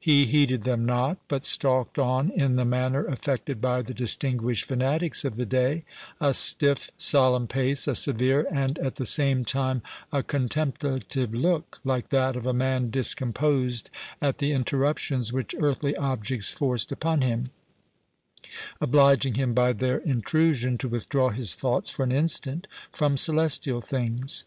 He 0.00 0.24
heeded 0.24 0.62
them 0.62 0.86
not, 0.86 1.18
but 1.28 1.44
stalked 1.44 1.98
on 1.98 2.30
in 2.30 2.56
the 2.56 2.64
manner 2.64 3.04
affected 3.04 3.60
by 3.60 3.82
the 3.82 3.92
distinguished 3.92 4.64
fanatics 4.64 5.22
of 5.22 5.36
the 5.36 5.44
day; 5.44 5.84
a 6.18 6.32
stiff 6.32 6.90
solemn 6.96 7.46
pace, 7.46 7.86
a 7.86 7.94
severe 7.94 8.46
and 8.50 8.78
at 8.78 8.96
the 8.96 9.04
same 9.04 9.44
time 9.44 9.82
a 10.10 10.22
contemplative 10.22 11.34
look, 11.34 11.78
like 11.84 12.08
that 12.08 12.36
of 12.36 12.46
a 12.46 12.54
man 12.54 12.88
discomposed 12.88 13.90
at 14.22 14.38
the 14.38 14.52
interruptions 14.52 15.30
which 15.30 15.54
earthly 15.58 15.94
objects 15.96 16.48
forced 16.50 16.90
upon 16.90 17.20
him, 17.20 17.50
obliging 18.80 19.34
him 19.34 19.52
by 19.52 19.74
their 19.74 19.98
intrusion 19.98 20.78
to 20.78 20.88
withdraw 20.88 21.28
his 21.28 21.54
thoughts 21.54 21.90
for 21.90 22.02
an 22.02 22.12
instant 22.12 22.66
from 22.92 23.18
celestial 23.18 23.82
things. 23.82 24.46